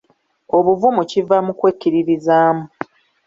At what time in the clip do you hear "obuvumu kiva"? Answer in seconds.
0.57-1.37